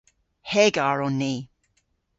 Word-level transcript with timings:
Hegar 0.41 1.03
on 1.03 1.19
ni. 1.19 1.47